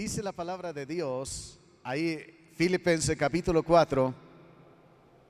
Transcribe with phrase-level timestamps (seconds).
[0.00, 4.14] Dice la palabra de Dios, ahí Filipenses capítulo 4,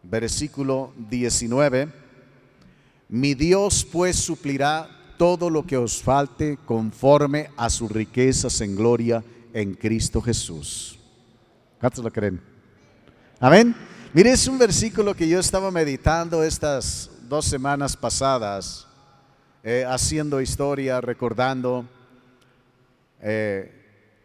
[0.04, 1.88] versículo 19.
[3.08, 4.88] Mi Dios pues suplirá
[5.18, 11.00] todo lo que os falte conforme a sus riquezas en gloria en Cristo Jesús.
[11.80, 12.40] ¿Cuántos lo creen?
[13.40, 13.74] Amén.
[14.12, 18.86] Mire, es un versículo que yo estaba meditando estas dos semanas pasadas,
[19.64, 21.84] eh, haciendo historia, recordando.
[23.20, 23.78] Eh,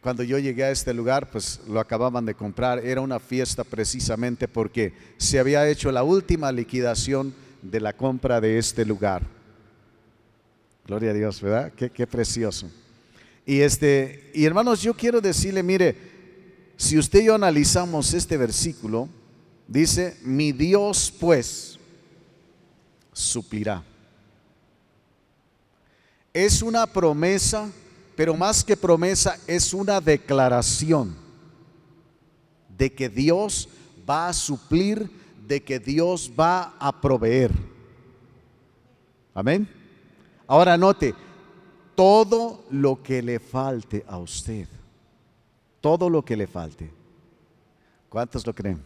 [0.05, 2.77] cuando yo llegué a este lugar, pues lo acababan de comprar.
[2.85, 8.59] Era una fiesta precisamente porque se había hecho la última liquidación de la compra de
[8.59, 9.23] este lugar.
[10.85, 11.73] Gloria a Dios, ¿verdad?
[11.73, 12.69] Qué, precioso.
[13.47, 15.95] Y este, y hermanos, yo quiero decirle, mire,
[16.77, 19.09] si usted y yo analizamos este versículo,
[19.67, 21.79] dice, mi Dios pues
[23.11, 23.83] suplirá.
[26.31, 27.71] Es una promesa
[28.15, 31.15] pero más que promesa es una declaración
[32.77, 33.69] de que Dios
[34.09, 35.09] va a suplir,
[35.47, 37.51] de que Dios va a proveer.
[39.33, 39.67] Amén.
[40.47, 41.13] Ahora note,
[41.95, 44.67] todo lo que le falte a usted,
[45.81, 46.91] todo lo que le falte.
[48.09, 48.81] ¿Cuántos lo creen?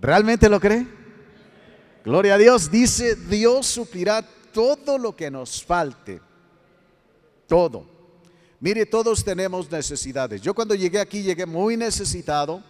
[0.00, 0.86] ¿Realmente lo cree?
[2.04, 2.70] Gloria a Dios.
[2.70, 4.22] Dice, Dios suplirá
[4.52, 6.20] todo lo que nos falte.
[7.46, 7.86] Todo.
[8.60, 10.40] Mire, todos tenemos necesidades.
[10.40, 12.62] Yo cuando llegué aquí llegué muy necesitado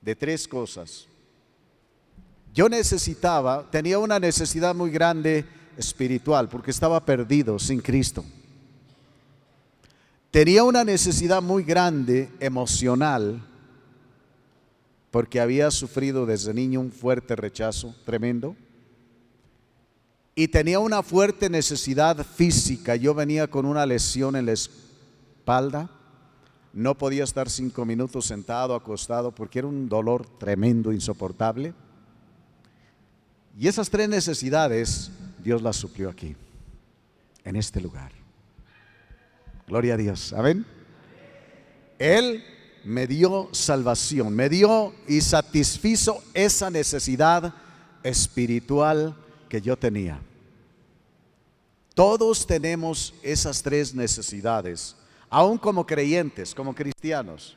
[0.00, 1.06] de tres cosas.
[2.52, 5.44] Yo necesitaba, tenía una necesidad muy grande
[5.76, 8.24] espiritual porque estaba perdido sin Cristo.
[10.30, 13.40] Tenía una necesidad muy grande emocional
[15.10, 18.56] porque había sufrido desde niño un fuerte rechazo tremendo
[20.34, 22.96] y tenía una fuerte necesidad física.
[22.96, 25.90] Yo venía con una lesión en la espalda.
[26.72, 31.72] No podía estar cinco minutos sentado, acostado, porque era un dolor tremendo, insoportable.
[33.56, 35.12] Y esas tres necesidades
[35.44, 36.34] Dios las suplió aquí,
[37.44, 38.10] en este lugar.
[39.68, 40.32] Gloria a Dios.
[40.32, 40.66] Amén.
[41.98, 42.42] Él
[42.84, 47.54] me dio salvación, me dio y satisfizo esa necesidad
[48.02, 49.14] espiritual
[49.48, 50.20] que yo tenía.
[51.94, 54.96] Todos tenemos esas tres necesidades,
[55.30, 57.56] aún como creyentes, como cristianos.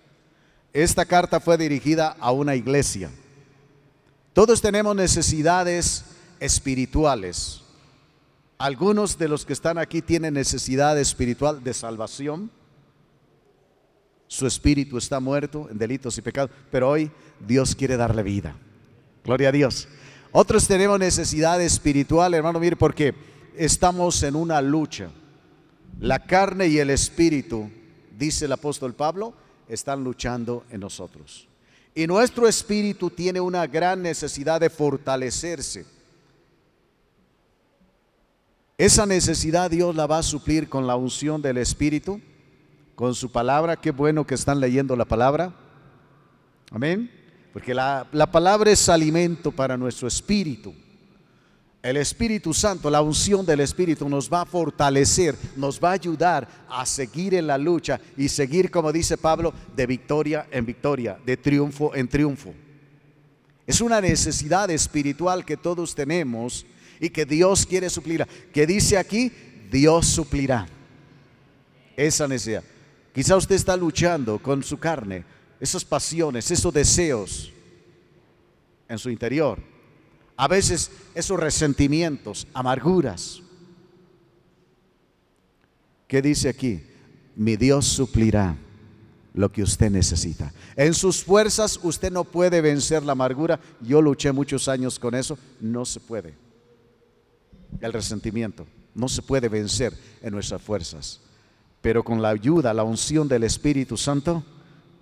[0.74, 3.10] Esta carta fue dirigida a una iglesia.
[4.34, 6.06] Todos tenemos necesidades
[6.40, 7.62] espirituales.
[8.60, 12.52] Algunos de los que están aquí tienen necesidad espiritual de salvación.
[14.28, 18.56] Su espíritu está muerto en delitos y pecados, pero hoy Dios quiere darle vida.
[19.24, 19.88] Gloria a Dios.
[20.40, 23.16] Otros tenemos necesidad espiritual, hermano, mire, porque
[23.56, 25.10] estamos en una lucha.
[26.00, 27.72] La carne y el espíritu,
[28.16, 29.34] dice el apóstol Pablo,
[29.68, 31.48] están luchando en nosotros.
[31.96, 35.88] Y nuestro espíritu tiene una gran necesidad de fortalecerse.
[38.78, 42.22] Esa necesidad Dios la va a suplir con la unción del espíritu,
[42.94, 43.78] con su palabra.
[43.78, 45.52] Qué bueno que están leyendo la palabra.
[46.70, 47.17] Amén.
[47.58, 50.76] Porque la, palabra es alimento para nuestro espíritu.
[51.82, 56.48] El Espíritu Santo, la unción del Espíritu nos va a fortalecer, nos va a ayudar
[56.70, 61.36] a seguir en la lucha y seguir, como dice Pablo, de victoria en victoria, de
[61.36, 62.54] triunfo en triunfo.
[63.66, 66.64] Es una necesidad espiritual que todos tenemos
[67.00, 68.24] y que Dios quiere suplir.
[68.54, 69.32] Que dice aquí,
[69.72, 70.68] Dios suplirá
[71.96, 72.64] esa necesidad.
[73.16, 75.26] Quizá usted está luchando con su carne,
[75.60, 77.52] esas pasiones, esos deseos
[78.88, 79.60] en su interior.
[80.36, 83.42] A veces esos resentimientos, amarguras.
[86.08, 86.84] ¿Qué dice aquí?
[87.36, 88.56] Mi Dios suplirá
[89.34, 90.54] lo que usted necesita.
[90.76, 93.60] En sus fuerzas usted no puede vencer la amargura.
[93.82, 95.38] Yo luché muchos años con eso.
[95.60, 96.34] No se puede.
[97.82, 101.22] El resentimiento no se puede vencer en nuestras fuerzas.
[101.82, 104.44] Pero con la ayuda, la unción del Espíritu Santo,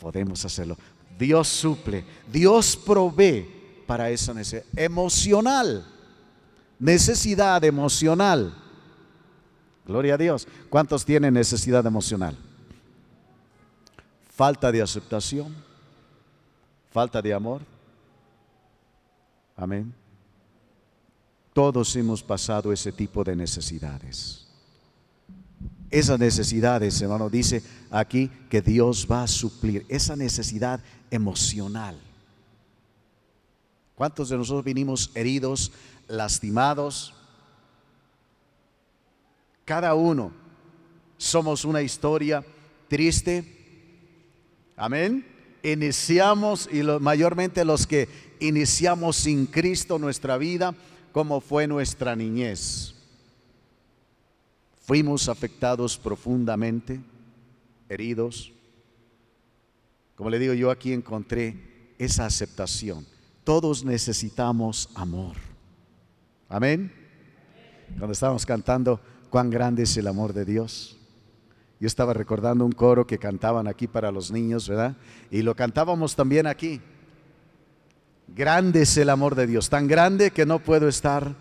[0.05, 0.77] podemos hacerlo.
[1.17, 3.43] Dios suple, Dios provee
[3.87, 5.83] para esa necesidad emocional,
[6.77, 8.53] necesidad emocional.
[9.83, 10.47] Gloria a Dios.
[10.69, 12.37] ¿Cuántos tienen necesidad emocional?
[14.29, 15.55] Falta de aceptación,
[16.91, 17.61] falta de amor.
[19.55, 19.91] Amén.
[21.51, 24.44] Todos hemos pasado ese tipo de necesidades.
[25.91, 31.99] Esas necesidades, hermano, dice aquí que Dios va a suplir esa necesidad emocional.
[33.95, 35.71] ¿Cuántos de nosotros vinimos heridos,
[36.07, 37.13] lastimados?
[39.63, 40.31] Cada uno
[41.17, 42.43] somos una historia
[42.87, 43.43] triste.
[44.75, 45.25] Amén.
[45.63, 48.09] Iniciamos y mayormente los que
[48.39, 50.75] iniciamos sin Cristo nuestra vida,
[51.11, 52.94] como fue nuestra niñez.
[54.85, 57.01] Fuimos afectados profundamente,
[57.89, 58.53] heridos.
[60.15, 63.03] Como le digo, yo aquí encontré esa aceptación.
[63.43, 65.37] Todos necesitamos amor.
[66.47, 66.93] Amén.
[67.97, 68.99] Cuando estábamos cantando,
[69.31, 70.97] cuán grande es el amor de Dios.
[71.79, 74.95] Yo estaba recordando un coro que cantaban aquí para los niños, ¿verdad?
[75.31, 76.79] Y lo cantábamos también aquí.
[78.27, 81.35] Grande es el amor de Dios, tan grande que no puedo estar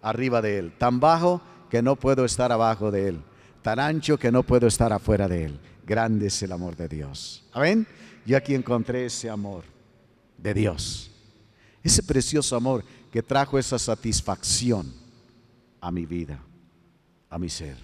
[0.00, 3.22] arriba de él, tan bajo que no puedo estar abajo de él,
[3.62, 5.60] tan ancho que no puedo estar afuera de él.
[5.86, 7.44] Grande es el amor de Dios.
[7.52, 7.86] Amén.
[8.26, 9.64] Yo aquí encontré ese amor
[10.36, 11.10] de Dios,
[11.82, 14.92] ese precioso amor que trajo esa satisfacción
[15.80, 16.40] a mi vida,
[17.28, 17.76] a mi ser.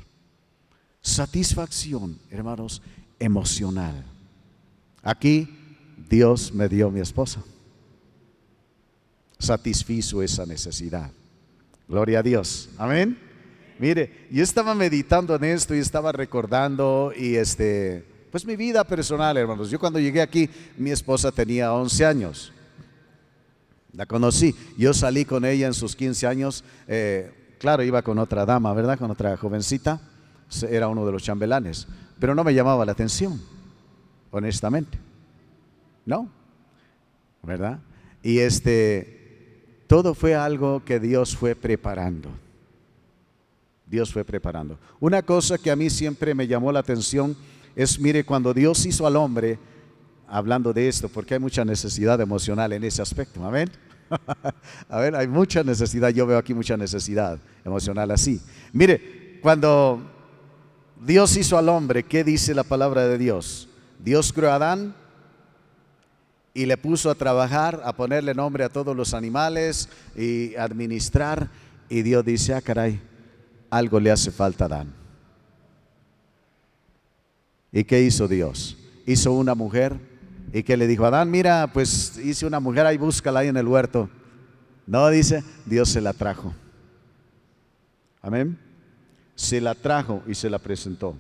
[1.00, 2.83] Satisfacción, hermanos,
[3.19, 4.05] emocional.
[5.03, 5.49] Aquí
[6.09, 7.43] Dios me dio mi esposa.
[9.38, 11.11] Satisfizo esa necesidad.
[11.88, 12.69] Gloria a Dios.
[12.79, 13.25] Amén.
[13.78, 19.37] Mire, yo estaba meditando en esto y estaba recordando y este, pues mi vida personal,
[19.37, 19.70] hermanos.
[19.70, 22.52] Yo cuando llegué aquí, mi esposa tenía 11 años.
[23.93, 24.55] La conocí.
[24.76, 26.64] Yo salí con ella en sus 15 años.
[26.87, 28.99] Eh, claro, iba con otra dama, ¿verdad?
[28.99, 30.00] Con otra jovencita
[30.69, 31.87] era uno de los chambelanes,
[32.19, 33.40] pero no me llamaba la atención,
[34.31, 34.99] honestamente.
[36.05, 36.31] No,
[37.43, 37.81] ¿verdad?
[38.23, 42.31] Y este, todo fue algo que Dios fue preparando.
[43.87, 44.79] Dios fue preparando.
[44.99, 47.37] Una cosa que a mí siempre me llamó la atención
[47.77, 49.59] es, mire, cuando Dios hizo al hombre,
[50.29, 53.71] hablando de esto, porque hay mucha necesidad emocional en ese aspecto, amén.
[54.88, 58.41] a ver, hay mucha necesidad, yo veo aquí mucha necesidad emocional así.
[58.73, 60.03] Mire, cuando
[61.05, 63.69] Dios hizo al hombre, ¿qué dice la palabra de Dios?
[63.99, 64.94] Dios creó a Adán
[66.55, 71.50] y le puso a trabajar, a ponerle nombre a todos los animales y administrar.
[71.88, 73.00] Y Dios dice, ah, caray,
[73.71, 74.95] algo le hace falta a Adán.
[77.73, 78.77] ¿Y qué hizo Dios?
[79.07, 79.99] Hizo una mujer
[80.53, 83.67] y que le dijo Adán, mira, pues hice una mujer ahí, búscala ahí en el
[83.67, 84.09] huerto.
[84.87, 86.55] No, dice, Dios se la trajo.
[88.23, 88.67] Amén
[89.37, 91.17] se la trajo y se la presentó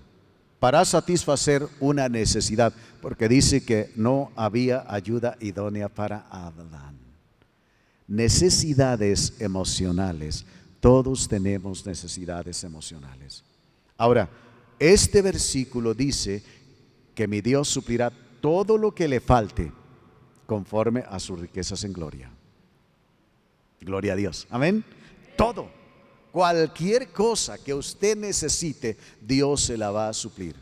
[0.58, 2.72] para satisfacer una necesidad,
[3.02, 6.96] porque dice que no había ayuda idónea para Adán.
[8.08, 10.46] Necesidades emocionales.
[10.80, 13.44] Todos tenemos necesidades emocionales.
[13.96, 14.28] Ahora,
[14.78, 16.42] este versículo dice
[17.14, 19.72] que mi Dios suplirá todo lo que le falte
[20.46, 22.30] conforme a sus riquezas en gloria.
[23.80, 24.46] Gloria a Dios.
[24.50, 24.84] Amén.
[25.36, 25.68] Todo.
[26.30, 30.54] Cualquier cosa que usted necesite, Dios se la va a suplir.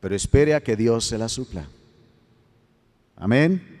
[0.00, 1.68] Pero espere a que Dios se la supla.
[3.16, 3.80] Amén.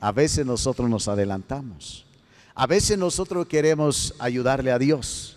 [0.00, 2.07] A veces nosotros nos adelantamos.
[2.60, 5.36] A veces nosotros queremos ayudarle a Dios.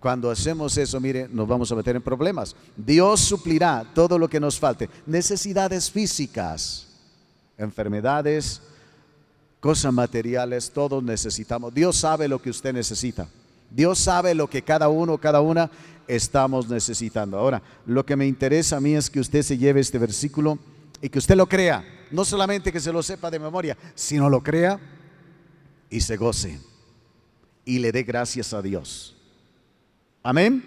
[0.00, 2.54] Cuando hacemos eso, mire, nos vamos a meter en problemas.
[2.76, 4.90] Dios suplirá todo lo que nos falte.
[5.06, 6.88] Necesidades físicas,
[7.56, 8.60] enfermedades,
[9.60, 11.72] cosas materiales, todos necesitamos.
[11.72, 13.26] Dios sabe lo que usted necesita.
[13.70, 15.70] Dios sabe lo que cada uno, cada una
[16.06, 17.38] estamos necesitando.
[17.38, 20.58] Ahora, lo que me interesa a mí es que usted se lleve este versículo
[21.00, 21.82] y que usted lo crea.
[22.10, 24.78] No solamente que se lo sepa de memoria, sino lo crea
[25.90, 26.58] y se goce
[27.64, 29.14] y le dé gracias a Dios.
[30.22, 30.64] Amén.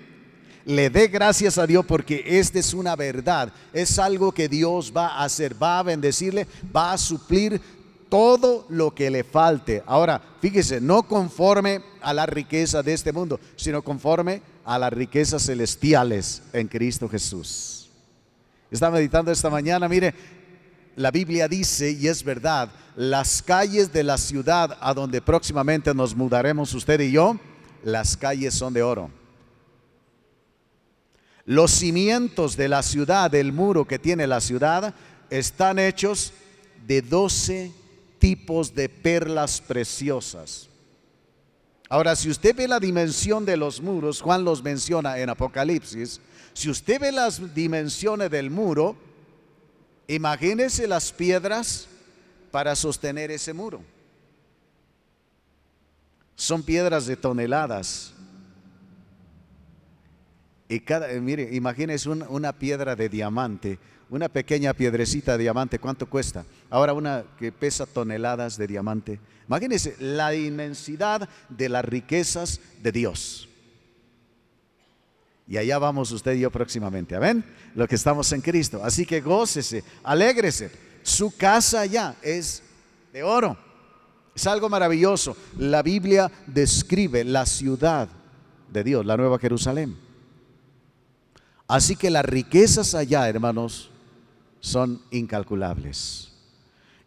[0.65, 5.07] Le dé gracias a Dios porque esta es una verdad, es algo que Dios va
[5.07, 7.59] a hacer, va a bendecirle, va a suplir
[8.07, 9.83] todo lo que le falte.
[9.85, 15.45] Ahora, fíjese, no conforme a la riqueza de este mundo, sino conforme a las riquezas
[15.45, 17.89] celestiales en Cristo Jesús.
[18.71, 20.13] Estaba meditando esta mañana, mire,
[20.95, 26.15] la Biblia dice, y es verdad, las calles de la ciudad a donde próximamente nos
[26.15, 27.39] mudaremos usted y yo,
[27.83, 29.09] las calles son de oro.
[31.45, 34.93] Los cimientos de la ciudad, del muro que tiene la ciudad,
[35.29, 36.31] están hechos
[36.87, 37.71] de 12
[38.19, 40.69] tipos de perlas preciosas.
[41.89, 46.21] Ahora, si usted ve la dimensión de los muros, Juan los menciona en Apocalipsis,
[46.53, 48.95] si usted ve las dimensiones del muro,
[50.07, 51.87] imagínese las piedras
[52.51, 53.81] para sostener ese muro.
[56.35, 58.13] Son piedras de toneladas.
[60.67, 63.79] Y cada, mire, imagínese una piedra de diamante
[64.13, 66.45] una pequeña piedrecita de diamante, ¿cuánto cuesta?
[66.69, 69.19] Ahora una que pesa toneladas de diamante.
[69.47, 73.49] Imagínense la inmensidad de las riquezas de Dios.
[75.47, 77.17] Y allá vamos usted y yo próximamente.
[77.19, 77.43] ¿Ven?
[77.75, 78.81] Lo que estamos en Cristo.
[78.83, 80.71] Así que gócese, alégrese.
[81.01, 82.63] Su casa allá es
[83.11, 83.57] de oro.
[84.35, 85.35] Es algo maravilloso.
[85.57, 88.09] La Biblia describe la ciudad
[88.71, 89.95] de Dios, la Nueva Jerusalén.
[91.67, 93.91] Así que las riquezas allá, hermanos,
[94.59, 96.31] son incalculables.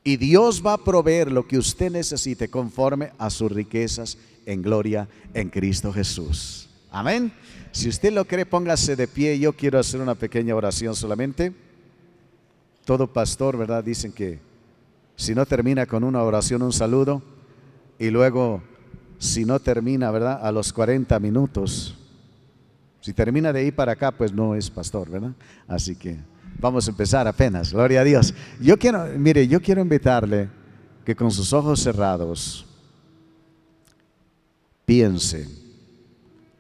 [0.04, 5.08] Y Dios va a proveer lo que usted necesite conforme a sus riquezas en gloria
[5.34, 6.68] en Cristo Jesús.
[6.96, 7.30] Amén.
[7.72, 9.38] Si usted lo cree, póngase de pie.
[9.38, 11.52] Yo quiero hacer una pequeña oración solamente.
[12.86, 13.84] Todo pastor, ¿verdad?
[13.84, 14.38] Dicen que
[15.14, 17.22] si no termina con una oración, un saludo,
[17.98, 18.62] y luego,
[19.18, 20.40] si no termina, ¿verdad?
[20.42, 21.94] A los 40 minutos,
[23.02, 25.32] si termina de ir para acá, pues no es pastor, ¿verdad?
[25.68, 26.16] Así que
[26.58, 28.32] vamos a empezar apenas, gloria a Dios.
[28.58, 30.48] Yo quiero, mire, yo quiero invitarle
[31.04, 32.64] que con sus ojos cerrados
[34.86, 35.65] piense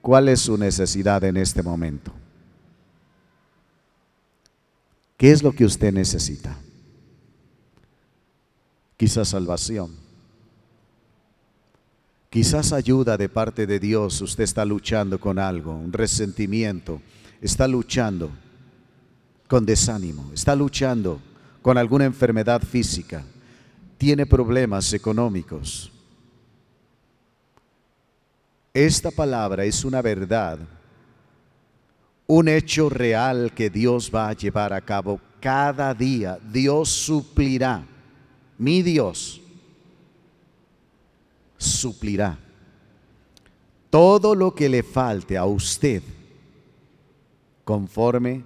[0.06, 2.12] cuál es su necesidad en este momento.
[5.16, 6.56] ¿Qué es lo que usted necesita?
[8.96, 9.90] Quizás salvación.
[12.30, 14.20] Quizás ayuda de parte de Dios.
[14.20, 17.02] Usted está luchando con algo, un resentimiento.
[17.40, 18.30] Está luchando
[19.48, 20.30] con desánimo.
[20.32, 21.20] Está luchando
[21.62, 23.24] con alguna enfermedad física.
[23.98, 25.90] Tiene problemas económicos.
[28.76, 30.58] Esta palabra es una verdad
[32.26, 36.38] un hecho real que Dios va a llevar a cabo cada día.
[36.52, 37.86] Dios suplirá,
[38.58, 39.40] mi Dios
[41.56, 42.38] suplirá
[43.88, 46.02] todo lo que le falte a usted
[47.64, 48.44] conforme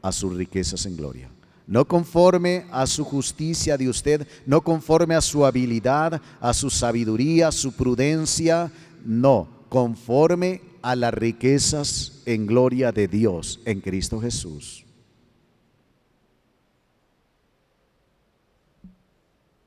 [0.00, 1.28] a sus riquezas en gloria.
[1.66, 7.48] No conforme a su justicia de usted, no conforme a su habilidad, a su sabiduría,
[7.48, 8.70] a su prudencia,
[9.04, 14.84] no, conforme a las riquezas en gloria de Dios en Cristo Jesús.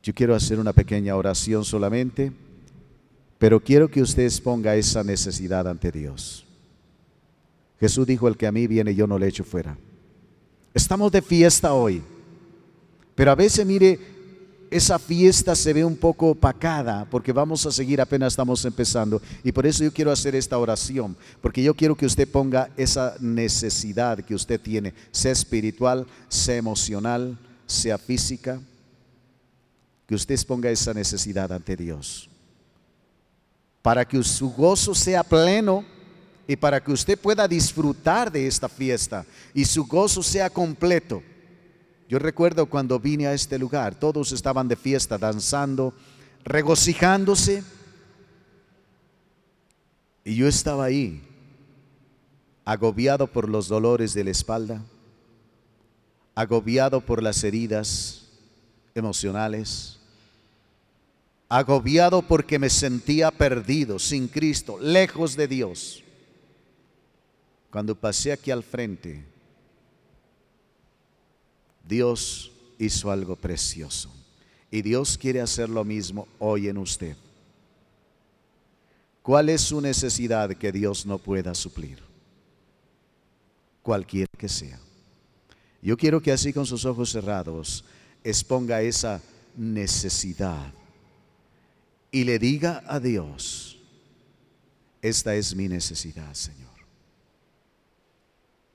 [0.03, 2.31] Yo quiero hacer una pequeña oración solamente,
[3.39, 6.45] pero quiero que usted ponga esa necesidad ante Dios.
[7.79, 9.75] Jesús dijo, el que a mí viene yo no le echo fuera.
[10.75, 12.03] Estamos de fiesta hoy,
[13.15, 13.99] pero a veces mire,
[14.71, 19.21] esa fiesta se ve un poco opacada porque vamos a seguir apenas estamos empezando.
[19.43, 23.15] Y por eso yo quiero hacer esta oración, porque yo quiero que usted ponga esa
[23.19, 28.59] necesidad que usted tiene, sea espiritual, sea emocional, sea física,
[30.07, 32.29] que usted ponga esa necesidad ante Dios.
[33.81, 35.85] Para que su gozo sea pleno
[36.47, 41.21] y para que usted pueda disfrutar de esta fiesta y su gozo sea completo.
[42.07, 45.93] Yo recuerdo cuando vine a este lugar, todos estaban de fiesta, danzando,
[46.43, 47.63] regocijándose.
[50.23, 51.23] Y yo estaba ahí,
[52.63, 54.81] agobiado por los dolores de la espalda,
[56.35, 58.27] agobiado por las heridas
[58.93, 59.99] emocionales,
[61.49, 66.03] agobiado porque me sentía perdido, sin Cristo, lejos de Dios.
[67.71, 69.25] Cuando pasé aquí al frente,
[71.87, 74.11] Dios hizo algo precioso.
[74.71, 77.15] Y Dios quiere hacer lo mismo hoy en usted.
[79.21, 81.99] ¿Cuál es su necesidad que Dios no pueda suplir?
[83.81, 84.79] Cualquiera que sea.
[85.81, 87.85] Yo quiero que así con sus ojos cerrados
[88.23, 89.21] exponga esa
[89.55, 90.73] necesidad
[92.11, 93.77] y le diga a Dios,
[95.01, 96.73] esta es mi necesidad, Señor.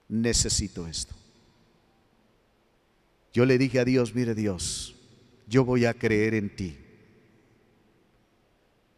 [0.08, 1.19] Necesito esto.
[3.32, 4.94] Yo le dije a Dios, mire Dios,
[5.46, 6.76] yo voy a creer en ti.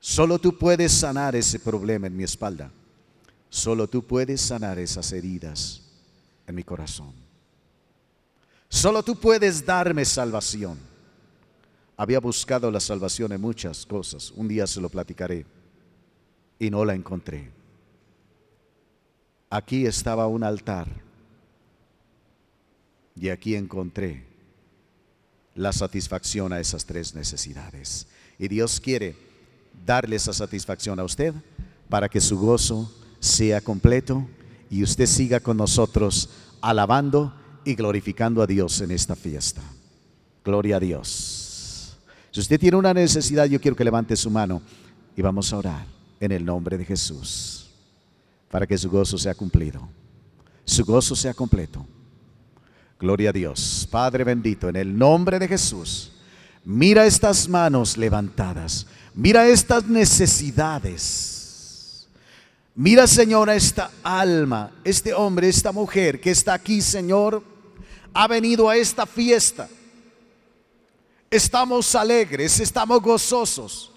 [0.01, 2.71] Solo tú puedes sanar ese problema en mi espalda.
[3.49, 5.83] Solo tú puedes sanar esas heridas
[6.47, 7.13] en mi corazón.
[8.69, 10.79] Solo tú puedes darme salvación.
[11.97, 14.31] Había buscado la salvación en muchas cosas.
[14.33, 15.45] Un día se lo platicaré
[16.59, 17.51] y no la encontré.
[19.51, 20.89] Aquí estaba un altar
[23.15, 24.25] y aquí encontré
[25.55, 28.07] la satisfacción a esas tres necesidades.
[28.39, 29.17] Y Dios quiere
[29.85, 31.35] darle esa satisfacción a usted
[31.89, 34.27] para que su gozo sea completo
[34.71, 39.63] y usted siga con nosotros alabando y glorificando a Dios en esta fiesta.
[40.45, 41.97] Gloria a Dios.
[42.31, 44.63] Si usted tiene una necesidad, yo quiero que levante su mano
[45.15, 45.87] y vamos a orar
[46.19, 47.67] en el nombre de Jesús
[48.51, 49.89] para que su gozo sea cumplido.
[50.65, 51.87] Su gozo sea completo.
[53.03, 53.89] Gloria a Dios.
[53.91, 56.13] Padre bendito, en el nombre de Jesús,
[56.65, 62.07] mira estas manos levantadas, mira estas necesidades.
[62.77, 67.43] Mira, Señor, a esta alma, este hombre, esta mujer que está aquí, Señor,
[68.15, 69.69] ha venido a esta fiesta.
[71.29, 73.91] Estamos alegres, estamos gozosos,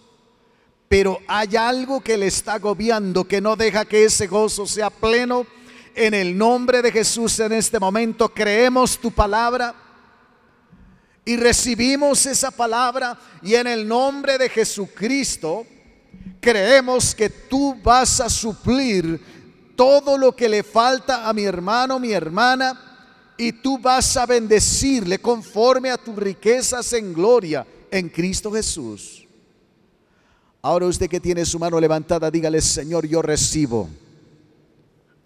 [0.89, 5.45] pero hay algo que le está agobiando que no deja que ese gozo sea pleno.
[5.95, 9.73] En el nombre de Jesús en este momento creemos tu palabra
[11.23, 15.65] y recibimos esa palabra y en el nombre de Jesucristo
[16.41, 19.21] creemos que tú vas a suplir
[19.77, 25.19] todo lo que le falta a mi hermano, mi hermana, y tú vas a bendecirle
[25.19, 29.25] conforme a tus riquezas en gloria en Cristo Jesús.
[30.61, 33.87] Ahora usted que tiene su mano levantada, dígale, Señor, yo recibo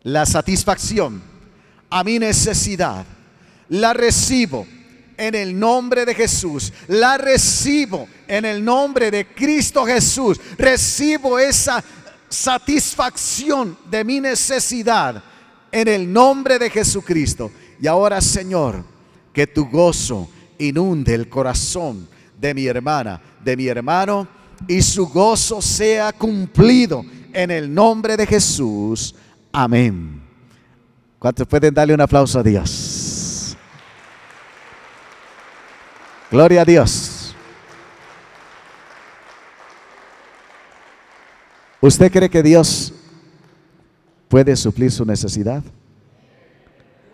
[0.03, 1.21] la satisfacción
[1.89, 3.05] a mi necesidad.
[3.69, 4.65] La recibo
[5.17, 6.71] en el nombre de Jesús.
[6.87, 10.39] La recibo en el nombre de Cristo Jesús.
[10.57, 11.83] Recibo esa
[12.29, 15.23] satisfacción de mi necesidad
[15.71, 17.51] en el nombre de Jesucristo.
[17.81, 18.83] Y ahora, Señor,
[19.33, 22.07] que tu gozo inunde el corazón
[22.39, 24.27] de mi hermana, de mi hermano,
[24.67, 27.03] y su gozo sea cumplido
[27.33, 29.15] en el nombre de Jesús.
[29.51, 30.21] Amén.
[31.17, 33.57] ¿Cuántos pueden darle un aplauso a Dios?
[36.31, 37.35] Gloria a Dios.
[41.81, 42.93] ¿Usted cree que Dios
[44.27, 45.63] puede suplir su necesidad?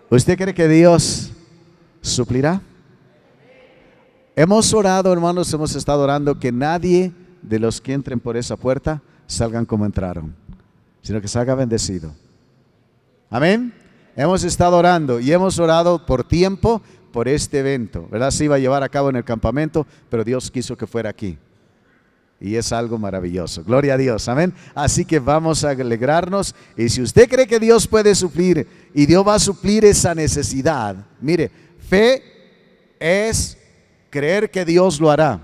[0.09, 1.31] ¿Usted cree que Dios
[2.01, 2.61] suplirá?
[4.35, 9.01] Hemos orado, hermanos, hemos estado orando que nadie de los que entren por esa puerta
[9.27, 10.35] salgan como entraron,
[11.01, 12.13] sino que salga bendecido.
[13.29, 13.73] Amén.
[14.15, 18.31] Hemos estado orando y hemos orado por tiempo por este evento, ¿verdad?
[18.31, 21.37] Se iba a llevar a cabo en el campamento, pero Dios quiso que fuera aquí.
[22.39, 23.63] Y es algo maravilloso.
[23.63, 24.27] Gloria a Dios.
[24.27, 24.53] Amén.
[24.73, 26.53] Así que vamos a alegrarnos.
[26.75, 30.95] Y si usted cree que Dios puede suplir y Dios va a suplir esa necesidad,
[31.21, 32.21] mire, fe
[32.99, 33.57] es
[34.09, 35.39] creer que Dios lo hará.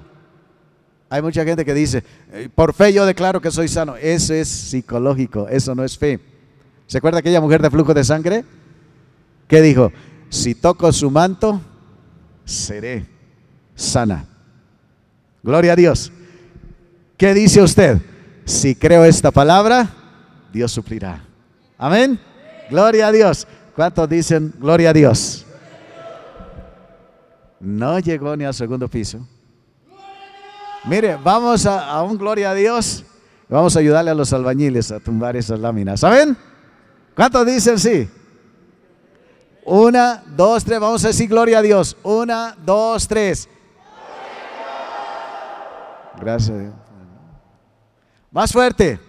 [1.09, 3.95] Hay mucha gente que dice, eh, por fe yo declaro que soy sano.
[3.95, 6.19] Eso es psicológico, eso no es fe.
[6.91, 8.43] ¿Se acuerda aquella mujer de flujo de sangre?
[9.47, 9.93] ¿Qué dijo?
[10.27, 11.61] si toco su manto,
[12.43, 13.05] seré
[13.75, 14.25] sana.
[15.41, 16.11] Gloria a Dios.
[17.15, 18.01] ¿Qué dice usted?
[18.43, 19.87] Si creo esta palabra,
[20.51, 21.23] Dios suplirá.
[21.77, 22.19] Amén.
[22.69, 23.47] Gloria a Dios.
[23.73, 25.45] ¿Cuántos dicen gloria a Dios?
[27.61, 29.25] No llegó ni al segundo piso.
[30.83, 33.05] Mire, vamos a, un gloria a Dios.
[33.47, 36.01] Vamos a ayudarle a los albañiles a tumbar esas láminas.
[36.01, 36.50] ¿Saben?
[37.15, 38.09] ¿Cuántos dicen sí?
[39.65, 40.79] Una, dos, tres.
[40.79, 41.97] Vamos a decir gloria a Dios.
[42.03, 43.47] Una, dos, tres.
[46.19, 46.73] Gracias.
[48.31, 48.99] Más fuerte.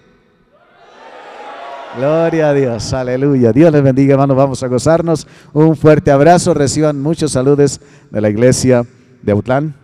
[1.97, 3.53] Gloria a Dios, aleluya.
[3.53, 4.37] Dios les bendiga, hermanos.
[4.37, 5.27] Vamos a gozarnos.
[5.53, 6.55] Un fuerte abrazo.
[6.55, 8.87] Reciban muchos saludos de la iglesia
[9.23, 9.75] de Autlán.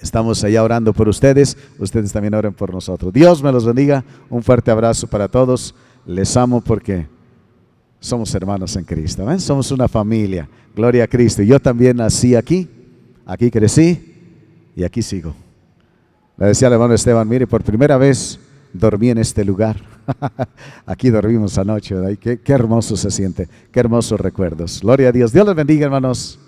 [0.00, 1.56] Estamos allá orando por ustedes.
[1.78, 3.12] Ustedes también oren por nosotros.
[3.12, 4.04] Dios me los bendiga.
[4.30, 5.74] Un fuerte abrazo para todos.
[6.06, 7.08] Les amo porque
[8.00, 9.26] somos hermanos en Cristo.
[9.38, 10.48] Somos una familia.
[10.74, 11.42] Gloria a Cristo.
[11.42, 12.68] Yo también nací aquí,
[13.26, 14.14] aquí crecí
[14.76, 15.34] y aquí sigo.
[16.36, 18.38] Le decía al hermano Esteban, mire, por primera vez
[18.72, 19.76] dormí en este lugar.
[20.86, 24.80] aquí dormimos anoche, Qué, qué hermoso se siente, qué hermosos recuerdos.
[24.80, 25.32] Gloria a Dios.
[25.32, 26.38] Dios les bendiga, hermanos.